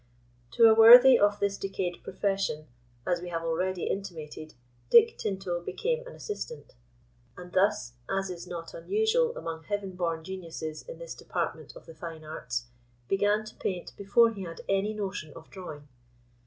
[0.53, 2.65] To a worthy of this decayed profession,
[3.05, 4.55] as we have already intimated,
[4.89, 6.73] Dick Tinto became an assistant;
[7.37, 11.93] and thus, as is not unusual among heaven born geniuses in this department of the
[11.93, 12.65] fine arts,
[13.07, 15.87] began to paint before he had any notion of drawing.